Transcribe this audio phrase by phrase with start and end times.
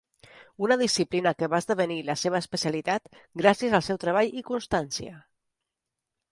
[0.67, 3.13] Una disciplina que va esdevenir la seva especialitat
[3.45, 5.17] gràcies al seu treball i constància.